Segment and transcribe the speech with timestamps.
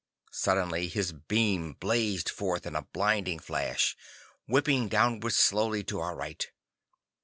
[0.31, 3.95] Suddenly his beam blazed forth in a blinding flash,
[4.47, 6.49] whipping downward slowly to our right.